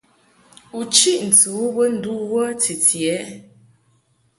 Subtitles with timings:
[0.77, 3.19] U chiʼ ntɨ u bə ndu wə titi ɛ?